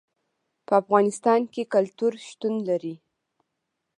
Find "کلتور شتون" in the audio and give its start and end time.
1.73-2.53